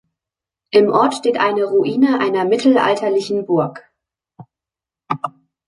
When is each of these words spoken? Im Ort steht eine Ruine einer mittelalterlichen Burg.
Im 0.71 0.89
Ort 0.89 1.13
steht 1.13 1.37
eine 1.39 1.65
Ruine 1.65 2.19
einer 2.19 2.43
mittelalterlichen 2.43 3.45
Burg. 3.45 3.87